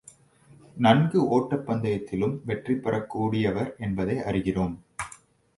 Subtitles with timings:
[0.77, 4.75] நன்கு ஓட்டப்பந்தயத்திலும் வெற்றி பெறக் கூடியவர் என்பதை அறிகிறோம்.